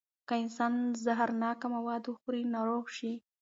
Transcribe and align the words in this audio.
که 0.27 0.33
انسان 0.43 0.73
زهرناکه 1.05 1.67
مواد 1.75 2.03
وخوري، 2.07 2.41
ناروغ 2.53 2.85
شي. 2.97 3.11